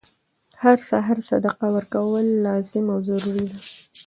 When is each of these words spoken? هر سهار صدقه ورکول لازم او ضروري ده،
هر 0.63 0.77
سهار 0.89 1.17
صدقه 1.29 1.65
ورکول 1.75 2.25
لازم 2.45 2.85
او 2.93 2.99
ضروري 3.07 3.45
ده، 3.51 3.59